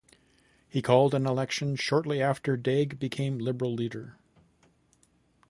He 0.67 0.81
called 0.81 1.13
an 1.13 1.27
election 1.27 1.75
shortly 1.75 2.23
after 2.23 2.57
Daigle 2.57 2.97
became 2.97 3.37
Liberal 3.37 3.75
leader. 3.75 4.17